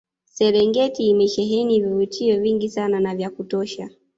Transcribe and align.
Serengeti 0.25 1.09
imesheheni 1.09 1.81
vivutio 1.81 2.39
vingi 2.39 2.69
sana 2.69 2.99
na 2.99 3.15
vya 3.15 3.29
kutosha 3.29 3.89